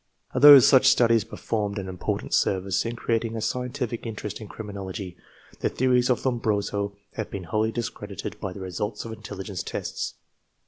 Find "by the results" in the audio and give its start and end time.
8.39-9.05